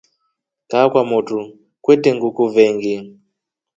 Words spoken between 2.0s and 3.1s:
nguku veengi.